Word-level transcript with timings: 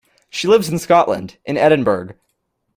She 0.31 0.47
lives 0.47 0.67
in 0.67 0.79
Scotland, 0.79 1.37
in 1.45 1.57
Edinburgh 1.57 2.15